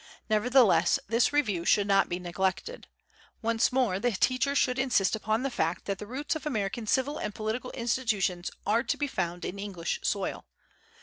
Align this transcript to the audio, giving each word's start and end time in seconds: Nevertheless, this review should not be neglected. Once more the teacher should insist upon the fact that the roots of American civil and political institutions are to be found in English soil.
Nevertheless, 0.31 0.97
this 1.07 1.31
review 1.31 1.63
should 1.63 1.85
not 1.85 2.09
be 2.09 2.17
neglected. 2.17 2.87
Once 3.43 3.71
more 3.71 3.99
the 3.99 4.13
teacher 4.13 4.55
should 4.55 4.79
insist 4.79 5.15
upon 5.15 5.43
the 5.43 5.51
fact 5.51 5.85
that 5.85 5.99
the 5.99 6.07
roots 6.07 6.35
of 6.35 6.47
American 6.47 6.87
civil 6.87 7.19
and 7.19 7.35
political 7.35 7.69
institutions 7.73 8.49
are 8.65 8.81
to 8.81 8.97
be 8.97 9.05
found 9.05 9.45
in 9.45 9.59
English 9.59 9.99
soil. 10.01 10.47